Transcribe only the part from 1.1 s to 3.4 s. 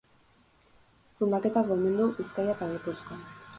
Zundaketak baimendu Bizkaia eta Gipuzkoan.